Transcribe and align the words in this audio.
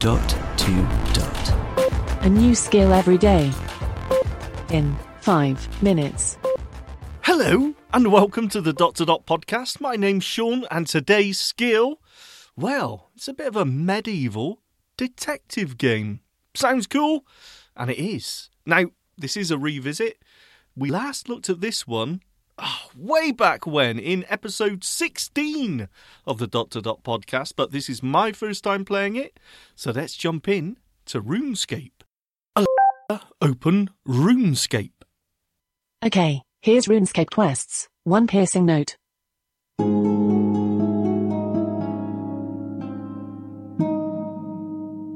Dot 0.00 0.30
to 0.56 0.72
dot. 1.12 2.24
A 2.24 2.28
new 2.30 2.54
skill 2.54 2.94
every 2.94 3.18
day. 3.18 3.52
In 4.70 4.96
five 5.20 5.82
minutes. 5.82 6.38
Hello, 7.20 7.74
and 7.92 8.10
welcome 8.10 8.48
to 8.48 8.62
the 8.62 8.72
Dot 8.72 8.94
to 8.94 9.04
Dot 9.04 9.26
podcast. 9.26 9.78
My 9.78 9.96
name's 9.96 10.24
Sean, 10.24 10.64
and 10.70 10.86
today's 10.86 11.38
skill, 11.38 12.00
well, 12.56 13.10
it's 13.14 13.28
a 13.28 13.34
bit 13.34 13.48
of 13.48 13.56
a 13.56 13.66
medieval 13.66 14.62
detective 14.96 15.76
game. 15.76 16.20
Sounds 16.54 16.86
cool? 16.86 17.26
And 17.76 17.90
it 17.90 17.98
is. 17.98 18.48
Now, 18.64 18.86
this 19.18 19.36
is 19.36 19.50
a 19.50 19.58
revisit. 19.58 20.16
We 20.74 20.88
last 20.88 21.28
looked 21.28 21.50
at 21.50 21.60
this 21.60 21.86
one 21.86 22.22
oh, 22.62 22.90
way 22.96 23.32
back 23.32 23.66
when 23.66 23.98
in 23.98 24.24
episode 24.28 24.84
16 24.84 25.88
of 26.26 26.38
the 26.38 26.46
Dot 26.46 26.70
to 26.72 26.80
Dot 26.80 27.02
podcast, 27.02 27.54
but 27.56 27.72
this 27.72 27.88
is 27.88 28.02
my 28.02 28.32
first 28.32 28.64
time 28.64 28.84
playing 28.84 29.16
it, 29.16 29.38
so 29.74 29.90
let's 29.90 30.16
jump 30.16 30.48
in 30.48 30.78
to 31.06 31.22
RuneScape. 31.22 32.02
Alexa, 32.56 33.26
Open 33.40 33.90
RuneScape. 34.06 34.92
Okay, 36.04 36.42
here's 36.62 36.86
RuneScape 36.86 37.30
quests. 37.30 37.88
One 38.04 38.26
piercing 38.26 38.66
note. 38.66 38.96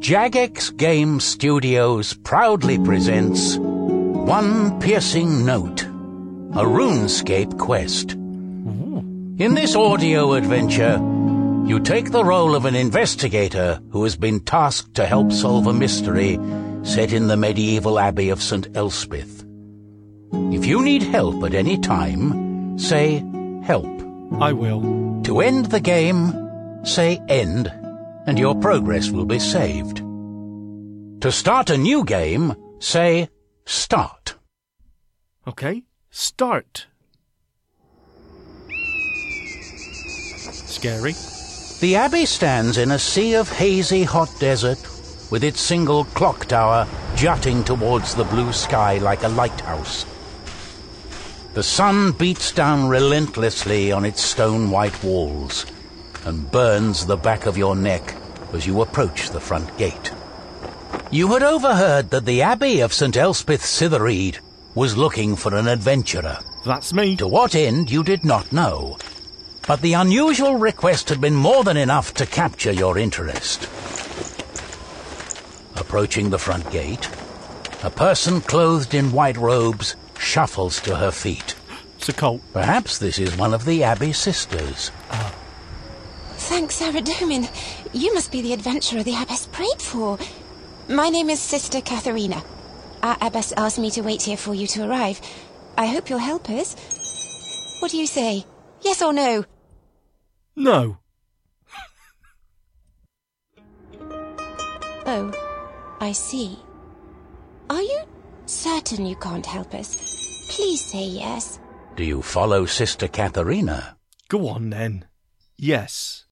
Jagex 0.05 0.77
Game 0.77 1.19
Studios 1.19 2.13
proudly 2.13 2.79
presents 2.79 3.57
One 3.57 4.79
Piercing 4.79 5.47
Note, 5.47 5.87
a 6.55 6.63
RuneScape 6.63 7.59
quest. 7.59 8.13
In 8.13 9.55
this 9.57 9.75
audio 9.75 10.35
adventure, 10.35 11.01
you 11.67 11.81
take 11.81 12.13
the 12.13 12.25
role 12.25 12.55
of 12.55 12.65
an 12.65 12.77
investigator 12.77 13.81
who 13.91 14.05
has 14.05 14.15
been 14.15 14.39
tasked 14.39 14.95
to 14.95 15.05
help 15.05 15.33
solve 15.33 15.67
a 15.67 15.73
mystery 15.73 16.39
set 16.85 17.13
in 17.13 17.27
the 17.27 17.37
medieval 17.37 17.99
abbey 17.99 18.29
of 18.29 18.41
St. 18.41 18.69
Elspeth. 18.77 19.45
If 20.33 20.65
you 20.65 20.81
need 20.81 21.03
help 21.03 21.43
at 21.43 21.55
any 21.55 21.77
time, 21.77 22.79
say 22.79 23.25
help. 23.65 23.91
I 24.41 24.53
will. 24.53 25.23
To 25.25 25.41
end 25.41 25.67
the 25.67 25.81
game, 25.81 26.85
say 26.85 27.21
end, 27.29 27.67
and 28.29 28.39
your 28.39 28.55
progress 28.55 29.11
will 29.11 29.27
be 29.27 29.41
saved. 29.41 29.97
To 29.97 31.33
start 31.33 31.71
a 31.71 31.77
new 31.77 32.05
game, 32.05 32.55
say 32.79 33.29
start. 33.65 34.37
Okay, 35.49 35.83
start. 36.15 36.87
Scary. 40.53 41.15
The 41.81 41.97
abbey 41.97 42.25
stands 42.25 42.79
in 42.79 42.93
a 42.93 42.99
sea 43.01 43.35
of 43.35 43.51
hazy 43.51 44.05
hot 44.05 44.31
desert, 44.39 44.79
with 45.33 45.43
its 45.43 45.61
single 45.61 46.05
clock 46.05 46.47
tower 46.47 46.87
jutting 47.17 47.65
towards 47.65 48.15
the 48.15 48.23
blue 48.25 48.53
sky 48.53 48.99
like 48.99 49.25
a 49.25 49.29
lighthouse. 49.29 50.07
The 51.55 51.65
sun 51.65 52.13
beats 52.13 52.53
down 52.53 52.89
relentlessly 52.89 53.91
on 53.91 54.05
its 54.05 54.23
stone 54.23 54.71
white 54.71 55.03
walls 55.03 55.67
and 56.25 56.51
burns 56.51 57.07
the 57.07 57.17
back 57.17 57.47
of 57.47 57.59
your 57.59 57.75
neck 57.75 58.15
as 58.53 58.69
you 58.69 58.83
approach 58.83 59.31
the 59.31 59.41
front 59.41 59.77
gate. 59.77 60.13
You 61.11 61.33
had 61.33 61.43
overheard 61.43 62.11
that 62.11 62.25
the 62.25 62.43
Abbey 62.43 62.81
of 62.81 62.93
St. 62.93 63.17
Elspeth 63.17 63.65
Cythereed 63.65 64.39
was 64.75 64.97
looking 64.97 65.37
for 65.37 65.55
an 65.55 65.69
adventurer. 65.69 66.39
That's 66.65 66.93
me. 66.93 67.17
To 67.17 67.29
what 67.29 67.55
end 67.55 67.91
you 67.91 68.03
did 68.03 68.25
not 68.25 68.53
know. 68.53 68.99
But 69.67 69.81
the 69.81 69.95
unusual 69.95 70.57
request 70.57 71.09
had 71.09 71.21
been 71.21 71.35
more 71.35 71.65
than 71.65 71.77
enough 71.77 72.13
to 72.15 72.27
capture 72.27 72.73
your 72.73 72.99
interest. 72.99 73.65
Approaching 75.77 76.31
the 76.31 76.39
front 76.39 76.71
gate, 76.71 77.09
a 77.83 77.91
person 77.91 78.41
clothed 78.41 78.95
in 78.95 79.13
white 79.13 79.37
robes 79.37 79.97
shuffles 80.19 80.81
to 80.81 80.97
her 80.97 81.11
feet. 81.11 81.55
It's 81.99 82.09
a 82.09 82.13
cult. 82.13 82.43
Perhaps 82.53 82.99
this 82.99 83.19
is 83.19 83.37
one 83.37 83.55
of 83.55 83.65
the 83.65 83.83
Abbey 83.83 84.13
sisters. 84.13 84.91
Thanks, 86.37 86.81
Saradomin. 86.81 87.49
You 87.93 88.13
must 88.13 88.31
be 88.33 88.43
the 88.43 88.53
adventurer 88.53 89.03
the 89.03 89.15
abbess 89.15 89.47
prayed 89.47 89.81
for. 89.81 90.19
My 90.89 91.09
name 91.09 91.31
is 91.31 91.41
Sister 91.41 91.81
Katharina. 91.81 92.43
Our 93.05 93.19
abbess 93.21 93.53
asked 93.59 93.79
me 93.79 93.91
to 93.91 94.01
wait 94.01 94.23
here 94.23 94.39
for 94.39 94.55
you 94.55 94.67
to 94.69 94.89
arrive. 94.89 95.21
I 95.77 95.85
hope 95.85 96.09
you'll 96.09 96.19
help 96.19 96.49
us. 96.49 96.75
What 97.81 97.91
do 97.91 97.99
you 97.99 98.07
say? 98.07 98.47
Yes 98.81 99.03
or 99.03 99.13
no? 99.13 99.45
No. 100.57 100.97
Oh, 105.07 105.31
I 106.01 106.13
see. 106.13 106.59
Are 107.69 107.83
you 107.83 108.01
certain 108.47 109.05
you 109.05 109.17
can't 109.17 109.45
help 109.45 109.75
us? 109.75 110.47
Please 110.49 110.81
say 110.81 111.05
yes. 111.05 111.61
Do 111.97 112.05
you 112.05 112.23
follow 112.23 112.65
Sister 112.65 113.07
Katharina? 113.09 113.99
Go 114.29 114.49
on 114.49 114.71
then. 114.71 115.05
Yes. 115.59 116.25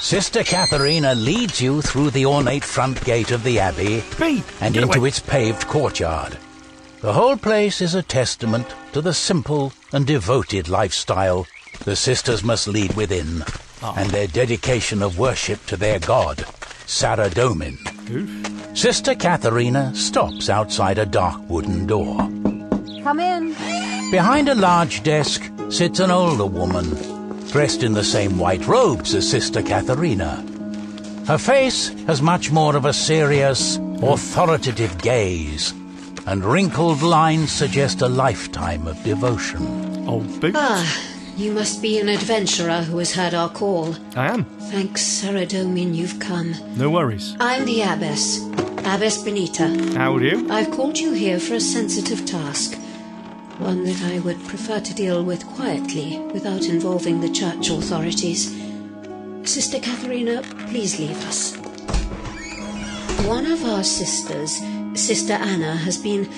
Sister 0.00 0.44
Katharina 0.44 1.14
leads 1.14 1.60
you 1.60 1.82
through 1.82 2.10
the 2.10 2.26
ornate 2.26 2.64
front 2.64 3.02
gate 3.04 3.32
of 3.32 3.42
the 3.42 3.58
Abbey 3.58 4.02
Beat. 4.18 4.44
and 4.60 4.72
Get 4.74 4.84
into 4.84 4.98
away. 4.98 5.08
its 5.08 5.18
paved 5.18 5.66
courtyard. 5.66 6.38
The 7.00 7.12
whole 7.12 7.36
place 7.36 7.80
is 7.80 7.94
a 7.94 8.02
testament 8.02 8.66
to 8.92 9.00
the 9.00 9.12
simple 9.14 9.72
and 9.92 10.06
devoted 10.06 10.68
lifestyle 10.68 11.46
the 11.84 11.96
sisters 11.96 12.42
must 12.42 12.68
lead 12.68 12.94
within, 12.94 13.44
ah. 13.82 13.94
and 13.96 14.08
their 14.10 14.26
dedication 14.26 15.02
of 15.02 15.18
worship 15.18 15.64
to 15.66 15.76
their 15.76 15.98
god, 15.98 16.38
Saradomin. 16.86 17.76
Oof. 18.10 18.76
Sister 18.78 19.14
Katharina 19.14 19.94
stops 19.94 20.48
outside 20.48 20.98
a 20.98 21.06
dark 21.06 21.40
wooden 21.48 21.86
door. 21.86 22.16
Come 23.02 23.20
in. 23.20 23.50
Behind 24.10 24.48
a 24.48 24.54
large 24.54 25.02
desk 25.02 25.50
sits 25.68 26.00
an 26.00 26.10
older 26.10 26.46
woman, 26.46 26.86
dressed 27.50 27.82
in 27.82 27.92
the 27.92 28.04
same 28.04 28.38
white 28.38 28.66
robes 28.66 29.14
as 29.14 29.28
Sister 29.30 29.62
Katharina. 29.62 30.44
Her 31.26 31.38
face 31.38 31.88
has 32.06 32.22
much 32.22 32.50
more 32.50 32.76
of 32.76 32.84
a 32.84 32.92
serious, 32.92 33.78
authoritative 34.02 34.96
gaze, 34.98 35.72
and 36.26 36.44
wrinkled 36.44 37.02
lines 37.02 37.50
suggest 37.52 38.02
a 38.02 38.08
lifetime 38.08 38.86
of 38.86 39.02
devotion. 39.02 40.04
Oh, 40.08 40.20
boots. 40.40 40.56
Ah, 40.58 41.02
you 41.36 41.52
must 41.52 41.82
be 41.82 41.98
an 41.98 42.08
adventurer 42.08 42.82
who 42.82 42.98
has 42.98 43.12
heard 43.14 43.34
our 43.34 43.48
call. 43.48 43.96
I 44.14 44.28
am. 44.28 44.44
Thanks, 44.70 45.02
Saradomin, 45.02 45.94
you've 45.94 46.18
come. 46.18 46.54
No 46.76 46.90
worries. 46.90 47.36
I'm 47.40 47.64
the 47.64 47.82
abbess, 47.82 48.40
Abbess 48.84 49.22
Benita. 49.24 49.66
How 49.96 50.18
do 50.18 50.24
you? 50.24 50.50
I've 50.50 50.70
called 50.70 50.98
you 50.98 51.12
here 51.12 51.40
for 51.40 51.54
a 51.54 51.60
sensitive 51.60 52.24
task. 52.24 52.78
One 53.58 53.84
that 53.84 54.02
I 54.02 54.18
would 54.18 54.44
prefer 54.46 54.80
to 54.80 54.94
deal 54.94 55.24
with 55.24 55.46
quietly, 55.46 56.18
without 56.34 56.66
involving 56.66 57.20
the 57.20 57.30
church 57.30 57.70
authorities. 57.70 58.54
Sister 59.44 59.78
Katharina, 59.80 60.42
please 60.68 60.98
leave 61.00 61.16
us. 61.26 61.56
One 63.26 63.46
of 63.46 63.64
our 63.64 63.82
sisters, 63.82 64.60
Sister 64.94 65.32
Anna, 65.32 65.74
has 65.74 65.96
been, 65.96 66.28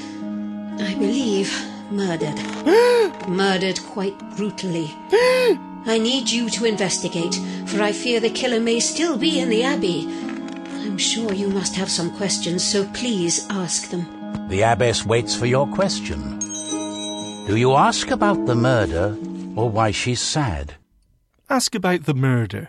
I 0.81 0.95
believe, 0.95 1.53
murdered. 1.91 2.39
murdered 3.29 3.81
quite 3.87 4.17
brutally. 4.37 4.95
I 5.12 5.99
need 6.00 6.31
you 6.31 6.49
to 6.50 6.67
investigate, 6.67 7.35
for 7.67 7.83
I 7.83 7.93
fear 7.93 8.21
the 8.21 8.31
killer 8.31 8.61
may 8.61 8.79
still 8.79 9.19
be 9.19 9.41
in 9.41 9.49
the 9.49 9.65
Abbey. 9.65 10.06
I'm 10.06 10.99
sure 10.99 11.33
you 11.33 11.49
must 11.49 11.75
have 11.75 11.91
some 11.91 12.17
questions, 12.17 12.62
so 12.62 12.87
please 12.95 13.47
ask 13.50 13.91
them. 13.91 14.06
The 14.49 14.62
abbess 14.62 15.05
waits 15.05 15.35
for 15.35 15.47
your 15.47 15.67
question. 15.67 16.47
Do 17.48 17.56
you 17.56 17.72
ask 17.76 18.10
about 18.10 18.44
the 18.44 18.54
murder 18.54 19.16
or 19.56 19.70
why 19.70 19.91
she's 19.91 20.20
sad? 20.20 20.75
Ask 21.48 21.75
about 21.75 22.04
the 22.04 22.12
murder. 22.12 22.69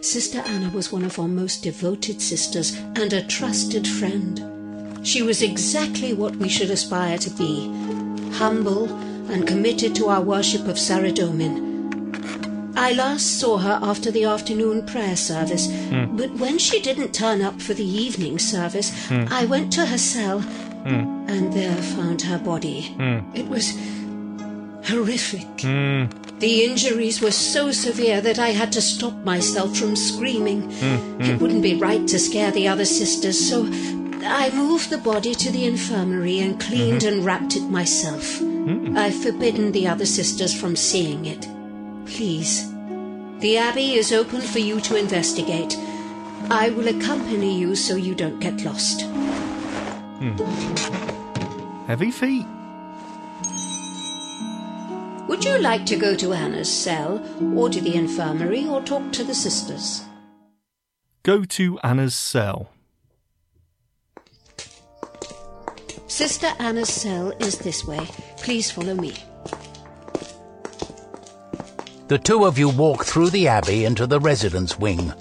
Sister 0.00 0.40
Anna 0.40 0.68
was 0.70 0.90
one 0.90 1.04
of 1.04 1.16
our 1.20 1.28
most 1.28 1.62
devoted 1.62 2.20
sisters 2.20 2.76
and 2.96 3.12
a 3.12 3.24
trusted 3.24 3.86
friend. 3.86 5.06
She 5.06 5.22
was 5.22 5.42
exactly 5.42 6.12
what 6.12 6.34
we 6.34 6.48
should 6.48 6.70
aspire 6.70 7.18
to 7.18 7.30
be 7.30 7.68
humble 8.32 8.92
and 9.30 9.46
committed 9.46 9.94
to 9.94 10.08
our 10.08 10.20
worship 10.20 10.62
of 10.62 10.74
Saradomin. 10.74 11.62
I 12.76 12.94
last 12.94 13.38
saw 13.38 13.58
her 13.58 13.78
after 13.80 14.10
the 14.10 14.24
afternoon 14.24 14.84
prayer 14.86 15.14
service, 15.14 15.70
hmm. 15.70 16.16
but 16.16 16.32
when 16.32 16.58
she 16.58 16.80
didn't 16.80 17.14
turn 17.14 17.42
up 17.42 17.62
for 17.62 17.74
the 17.74 17.86
evening 17.86 18.40
service, 18.40 18.90
hmm. 19.06 19.26
I 19.30 19.44
went 19.44 19.72
to 19.74 19.86
her 19.86 19.98
cell 19.98 20.42
Hmm. 20.84 21.24
and 21.28 21.52
there 21.52 21.76
found 21.76 22.22
her 22.22 22.38
body. 22.38 22.82
Hmm. 22.96 23.20
It 23.34 23.48
was 23.48 23.74
horrific. 24.84 25.62
Hmm. 25.62 26.04
The 26.40 26.64
injuries 26.64 27.22
were 27.22 27.30
so 27.30 27.72
severe 27.72 28.20
that 28.20 28.38
I 28.38 28.50
had 28.50 28.70
to 28.72 28.82
stop 28.82 29.14
myself 29.24 29.76
from 29.76 29.96
screaming. 29.96 30.70
It 31.20 31.40
wouldn't 31.40 31.62
be 31.62 31.76
right 31.76 32.06
to 32.08 32.18
scare 32.18 32.50
the 32.50 32.68
other 32.68 32.84
sisters, 32.84 33.38
so 33.48 33.64
I 34.26 34.50
moved 34.52 34.90
the 34.90 34.98
body 34.98 35.34
to 35.34 35.50
the 35.50 35.64
infirmary 35.64 36.40
and 36.40 36.60
cleaned 36.60 37.02
mm-hmm. 37.02 37.16
and 37.16 37.24
wrapped 37.24 37.56
it 37.56 37.70
myself. 37.70 38.42
I've 38.96 39.22
forbidden 39.22 39.72
the 39.72 39.86
other 39.86 40.06
sisters 40.06 40.52
from 40.58 40.76
seeing 40.76 41.24
it. 41.24 41.48
Please, 42.06 42.70
The 43.40 43.58
Abbey 43.58 43.94
is 43.94 44.12
open 44.12 44.40
for 44.40 44.58
you 44.58 44.80
to 44.80 44.96
investigate. 44.96 45.76
I 46.50 46.70
will 46.70 46.88
accompany 46.88 47.58
you 47.58 47.76
so 47.76 47.96
you 47.96 48.14
don't 48.14 48.40
get 48.40 48.64
lost. 48.64 49.04
Hmm. 50.18 51.86
Heavy 51.86 52.10
feet. 52.10 52.46
Would 55.28 55.44
you 55.44 55.58
like 55.58 55.86
to 55.86 55.96
go 55.96 56.14
to 56.16 56.32
Anna's 56.32 56.72
cell, 56.72 57.22
or 57.56 57.68
to 57.68 57.80
the 57.80 57.94
infirmary, 57.94 58.66
or 58.66 58.82
talk 58.82 59.12
to 59.12 59.24
the 59.24 59.34
sisters? 59.34 60.02
Go 61.22 61.44
to 61.44 61.78
Anna's 61.80 62.14
cell. 62.14 62.70
Sister 66.06 66.52
Anna's 66.58 66.90
cell 66.90 67.30
is 67.40 67.58
this 67.58 67.84
way. 67.84 68.06
Please 68.36 68.70
follow 68.70 68.94
me. 68.94 69.14
The 72.08 72.18
two 72.18 72.44
of 72.44 72.58
you 72.58 72.68
walk 72.68 73.04
through 73.04 73.30
the 73.30 73.48
abbey 73.48 73.84
into 73.86 74.06
the 74.06 74.20
residence 74.20 74.78
wing. 74.78 75.12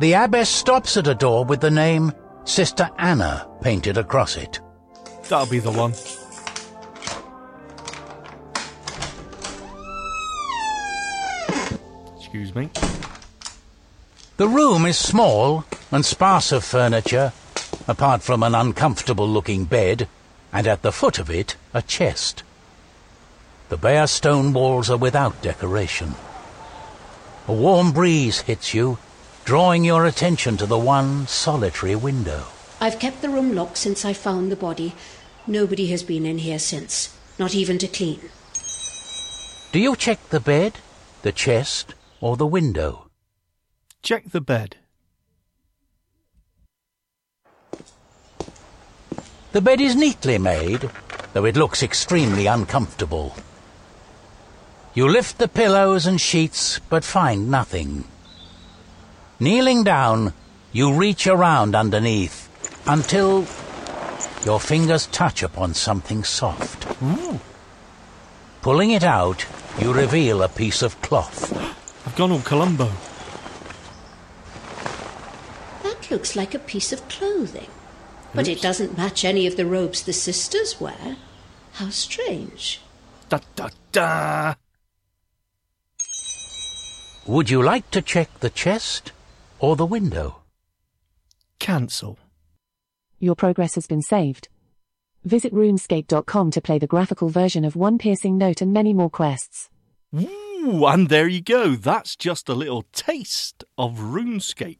The 0.00 0.14
abbess 0.14 0.48
stops 0.48 0.96
at 0.96 1.06
a 1.06 1.14
door 1.14 1.44
with 1.44 1.60
the 1.60 1.70
name 1.70 2.14
Sister 2.44 2.88
Anna 2.96 3.46
painted 3.60 3.98
across 3.98 4.34
it. 4.34 4.58
That'll 5.28 5.44
be 5.44 5.58
the 5.58 5.70
one. 5.70 5.92
Excuse 12.16 12.54
me. 12.54 12.70
The 14.38 14.48
room 14.48 14.86
is 14.86 14.96
small 14.96 15.66
and 15.92 16.02
sparse 16.02 16.50
of 16.50 16.64
furniture, 16.64 17.34
apart 17.86 18.22
from 18.22 18.42
an 18.42 18.54
uncomfortable 18.54 19.28
looking 19.28 19.66
bed, 19.66 20.08
and 20.50 20.66
at 20.66 20.80
the 20.80 20.92
foot 20.92 21.18
of 21.18 21.28
it 21.28 21.56
a 21.74 21.82
chest. 21.82 22.42
The 23.68 23.76
bare 23.76 24.06
stone 24.06 24.54
walls 24.54 24.88
are 24.88 24.96
without 24.96 25.42
decoration. 25.42 26.14
A 27.46 27.52
warm 27.52 27.92
breeze 27.92 28.40
hits 28.40 28.72
you, 28.72 28.96
drawing 29.44 29.84
your 29.84 30.04
attention 30.04 30.56
to 30.56 30.66
the 30.66 30.78
one 30.78 31.26
solitary 31.26 31.96
window. 31.96 32.44
I've 32.80 32.98
kept 32.98 33.22
the 33.22 33.28
room 33.28 33.54
locked 33.54 33.76
since 33.76 34.04
I 34.04 34.12
found 34.12 34.50
the 34.50 34.56
body. 34.56 34.94
Nobody 35.46 35.88
has 35.88 36.02
been 36.02 36.24
in 36.24 36.38
here 36.38 36.58
since, 36.58 37.16
not 37.38 37.54
even 37.54 37.78
to 37.78 37.88
clean. 37.88 38.20
Do 39.72 39.78
you 39.78 39.96
check 39.96 40.18
the 40.30 40.40
bed, 40.40 40.78
the 41.22 41.32
chest, 41.32 41.94
or 42.20 42.36
the 42.36 42.46
window? 42.46 43.10
Check 44.02 44.30
the 44.30 44.40
bed. 44.40 44.76
The 49.52 49.60
bed 49.60 49.80
is 49.80 49.96
neatly 49.96 50.38
made, 50.38 50.90
though 51.32 51.44
it 51.44 51.56
looks 51.56 51.82
extremely 51.82 52.46
uncomfortable. 52.46 53.34
You 54.94 55.08
lift 55.08 55.38
the 55.38 55.48
pillows 55.48 56.06
and 56.06 56.20
sheets, 56.20 56.80
but 56.88 57.04
find 57.04 57.50
nothing. 57.50 58.04
Kneeling 59.42 59.84
down, 59.84 60.34
you 60.70 60.92
reach 60.92 61.26
around 61.26 61.74
underneath 61.74 62.50
until 62.86 63.46
your 64.44 64.60
fingers 64.60 65.06
touch 65.06 65.42
upon 65.42 65.72
something 65.72 66.24
soft. 66.24 66.86
Pulling 68.60 68.90
it 68.90 69.02
out, 69.02 69.46
you 69.78 69.94
reveal 69.94 70.42
a 70.42 70.48
piece 70.48 70.82
of 70.82 71.00
cloth. 71.00 71.56
I've 72.06 72.14
gone 72.16 72.32
on 72.32 72.42
Columbo. 72.42 72.90
That 75.84 76.10
looks 76.10 76.36
like 76.36 76.54
a 76.54 76.58
piece 76.58 76.92
of 76.92 77.08
clothing. 77.08 77.68
But 78.34 78.46
it 78.46 78.60
doesn't 78.60 78.98
match 78.98 79.24
any 79.24 79.46
of 79.46 79.56
the 79.56 79.64
robes 79.64 80.02
the 80.02 80.12
sisters 80.12 80.78
wear. 80.78 81.16
How 81.72 81.88
strange. 81.88 82.82
Da 83.30 83.38
da 83.56 83.70
da. 83.90 84.54
Would 87.26 87.48
you 87.48 87.62
like 87.62 87.90
to 87.92 88.02
check 88.02 88.40
the 88.40 88.50
chest 88.50 89.12
or 89.60 89.76
the 89.76 89.86
window? 89.86 90.42
Cancel. 91.58 92.18
Your 93.18 93.34
progress 93.34 93.74
has 93.74 93.86
been 93.86 94.02
saved. 94.02 94.48
Visit 95.24 95.52
runescape.com 95.52 96.50
to 96.52 96.60
play 96.60 96.78
the 96.78 96.86
graphical 96.86 97.28
version 97.28 97.64
of 97.64 97.76
One 97.76 97.98
Piercing 97.98 98.38
Note 98.38 98.62
and 98.62 98.72
many 98.72 98.94
more 98.94 99.10
quests. 99.10 99.68
Ooh, 100.14 100.86
and 100.86 101.08
there 101.08 101.28
you 101.28 101.42
go. 101.42 101.74
That's 101.74 102.16
just 102.16 102.48
a 102.48 102.54
little 102.54 102.84
taste 102.92 103.62
of 103.76 103.98
RuneScape. 103.98 104.78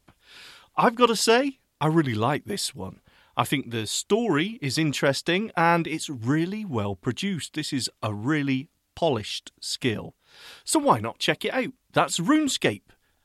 I've 0.75 0.95
got 0.95 1.07
to 1.07 1.15
say, 1.15 1.59
I 1.79 1.87
really 1.87 2.15
like 2.15 2.45
this 2.45 2.73
one. 2.73 2.99
I 3.37 3.43
think 3.43 3.69
the 3.69 3.85
story 3.87 4.57
is 4.61 4.77
interesting 4.77 5.51
and 5.55 5.87
it's 5.87 6.09
really 6.09 6.65
well 6.65 6.95
produced. 6.95 7.53
This 7.53 7.71
is 7.71 7.89
a 8.01 8.13
really 8.13 8.69
polished 8.95 9.51
skill. 9.61 10.15
So 10.63 10.79
why 10.79 10.99
not 10.99 11.19
check 11.19 11.45
it 11.45 11.53
out? 11.53 11.73
That's 11.93 12.19
RuneScape. 12.19 12.81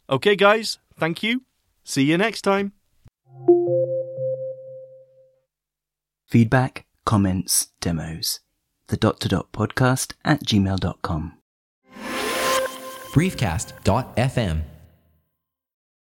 Okay, 0.08 0.36
guys, 0.36 0.78
thank 0.98 1.22
you. 1.22 1.42
See 1.84 2.04
you 2.04 2.18
next 2.18 2.42
time. 2.42 2.72
Feedback, 6.26 6.86
comments, 7.04 7.68
demos. 7.80 8.40
The 8.88 8.96
dot 8.96 9.20
to 9.20 9.28
dot 9.28 9.52
podcast 9.52 10.12
at 10.24 10.42
gmail.com. 10.44 11.38
briefcast.fm 13.12 14.62